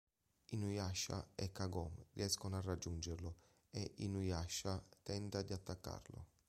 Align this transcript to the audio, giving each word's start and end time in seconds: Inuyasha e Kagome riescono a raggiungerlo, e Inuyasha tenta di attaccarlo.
Inuyasha 0.47 1.27
e 1.35 1.47
Kagome 1.51 2.07
riescono 2.13 2.57
a 2.57 2.61
raggiungerlo, 2.61 3.35
e 3.69 3.93
Inuyasha 3.97 4.83
tenta 5.03 5.43
di 5.43 5.53
attaccarlo. 5.53 6.25